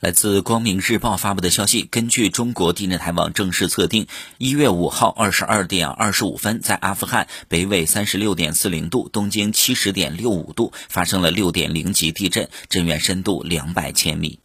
[0.00, 4.06] 来自光明日报发布的消息根据中国地震台网正式测定
[4.38, 14.38] 一月五号二十二点二十五分在阿富汗北纬三十六点四零度东经七十点六五度发生了六点零级地震震源深度两百千米。